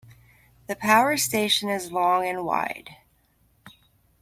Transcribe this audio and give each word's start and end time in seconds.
The 0.65 0.75
power 0.75 1.15
station 1.15 1.69
is 1.69 1.91
long 1.91 2.25
and 2.27 2.43
wide. 2.43 2.89